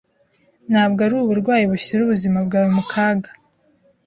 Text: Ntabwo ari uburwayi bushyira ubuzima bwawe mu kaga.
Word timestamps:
Ntabwo 0.71 0.99
ari 1.05 1.13
uburwayi 1.17 1.65
bushyira 1.71 1.99
ubuzima 2.03 2.37
bwawe 2.47 2.69
mu 2.77 2.83
kaga. 2.91 3.29